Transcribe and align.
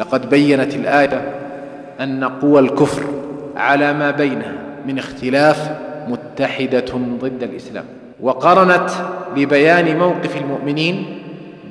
لقد 0.00 0.30
بينت 0.30 0.74
الآية 0.74 1.34
أن 2.00 2.24
قوى 2.24 2.60
الكفر 2.60 3.04
على 3.56 3.92
ما 3.92 4.10
بينها 4.10 4.52
من 4.86 4.98
اختلاف 4.98 5.70
متحدة 6.08 6.92
ضد 7.20 7.42
الإسلام 7.42 7.84
وقرنت 8.20 8.90
ببيان 9.36 9.98
موقف 9.98 10.36
المؤمنين 10.36 11.22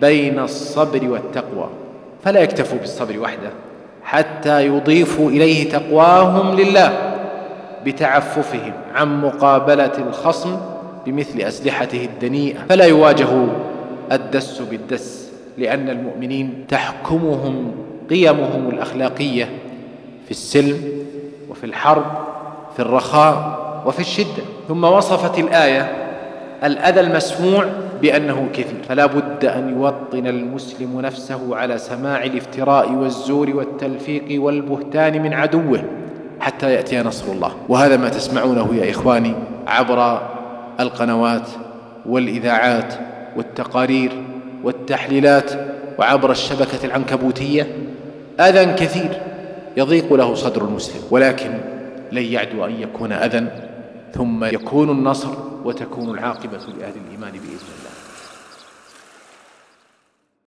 بين 0.01 0.39
الصبر 0.39 1.09
والتقوى 1.09 1.69
فلا 2.23 2.39
يكتفوا 2.39 2.77
بالصبر 2.79 3.19
وحده 3.19 3.49
حتى 4.03 4.65
يضيفوا 4.67 5.29
إليه 5.29 5.69
تقواهم 5.69 6.55
لله 6.59 7.13
بتعففهم 7.85 8.73
عن 8.95 9.21
مقابلة 9.21 9.91
الخصم 10.09 10.57
بمثل 11.05 11.41
أسلحته 11.41 12.05
الدنيئة. 12.05 12.59
فلا 12.69 12.85
يواجه 12.85 13.27
الدس 14.11 14.61
بالدس 14.61 15.29
لأن 15.57 15.89
المؤمنين 15.89 16.65
تحكمهم 16.67 17.71
قيمهم 18.09 18.69
الأخلاقية 18.69 19.49
في 20.25 20.31
السلم 20.31 20.81
وفي 21.49 21.63
الحرب 21.63 22.05
في 22.73 22.79
الرخاء 22.79 23.63
وفي 23.85 23.99
الشدة. 23.99 24.43
ثم 24.67 24.83
وصفت 24.83 25.39
الآية 25.39 25.91
الأذى 26.63 26.99
المسموع 26.99 27.65
بأنه 28.01 28.47
كثير 28.53 28.83
فلا 28.89 29.05
بد 29.05 29.45
أن 29.45 29.69
يوطن 29.69 30.27
المسلم 30.27 31.01
نفسه 31.01 31.55
على 31.55 31.77
سماع 31.77 32.23
الافتراء 32.23 32.91
والزور 32.91 33.49
والتلفيق 33.55 34.43
والبهتان 34.43 35.21
من 35.21 35.33
عدوه 35.33 35.83
حتى 36.39 36.73
يأتي 36.73 37.01
نصر 37.01 37.31
الله. 37.31 37.51
وهذا 37.69 37.97
ما 37.97 38.09
تسمعونه 38.09 38.75
يا 38.75 38.91
إخواني 38.91 39.33
عبر 39.67 40.21
القنوات 40.79 41.47
والإذاعات 42.05 42.93
والتقارير 43.37 44.11
والتحليلات 44.63 45.51
وعبر 45.99 46.31
الشبكة 46.31 46.85
العنكبوتية. 46.85 47.67
أذى 48.39 48.73
كثير 48.73 49.21
يضيق 49.77 50.13
له 50.13 50.35
صدر 50.35 50.65
المسلم 50.65 51.01
ولكن 51.11 51.59
لن 52.11 52.23
يعدو 52.23 52.65
أن 52.65 52.81
يكون 52.81 53.11
أذى 53.11 53.47
ثم 54.13 54.43
يكون 54.43 54.89
النصر 54.89 55.29
وتكون 55.63 56.09
العاقبة 56.09 56.57
لأهل 56.57 56.93
الإيمان 57.07 57.31
بإذن 57.31 57.69
الله. 57.79 57.93